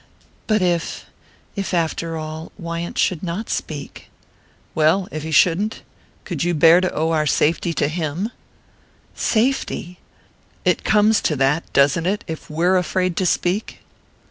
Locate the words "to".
6.81-6.91, 7.75-7.87, 11.21-11.35, 13.17-13.27